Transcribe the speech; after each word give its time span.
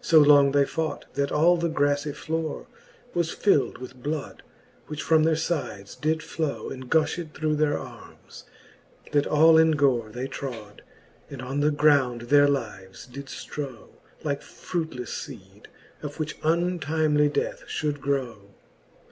So 0.00 0.20
long 0.20 0.52
they 0.52 0.64
fought, 0.64 1.06
that 1.14 1.32
all 1.32 1.56
the 1.56 1.68
graflie 1.68 2.14
flore 2.14 2.68
Was 3.12 3.32
fild 3.34 3.78
with 3.78 4.00
bloud, 4.00 4.44
which 4.86 5.02
from 5.02 5.24
their 5.24 5.34
fides 5.34 5.96
did 5.96 6.22
flow, 6.22 6.70
And 6.70 6.88
gufhed 6.88 7.34
through 7.34 7.56
their 7.56 7.76
armes, 7.76 8.44
that 9.10 9.26
all 9.26 9.58
in 9.58 9.72
gore 9.72 10.10
They 10.10 10.28
trode, 10.28 10.82
and 11.28 11.42
on 11.42 11.58
the 11.58 11.72
ground 11.72 12.20
their 12.30 12.46
lives 12.46 13.04
did 13.08 13.26
ftrow. 13.26 13.88
Like 14.22 14.42
fruitlefle 14.42 15.08
feede, 15.08 15.66
of 16.04 16.20
which 16.20 16.38
untimely 16.44 17.28
death 17.28 17.64
Ihould 17.66 17.98
grow. 17.98 18.50